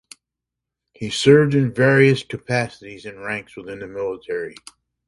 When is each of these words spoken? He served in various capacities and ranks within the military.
He 0.93 1.11
served 1.11 1.53
in 1.53 1.75
various 1.75 2.23
capacities 2.23 3.05
and 3.05 3.21
ranks 3.23 3.55
within 3.55 3.77
the 3.77 3.87
military. 3.87 4.55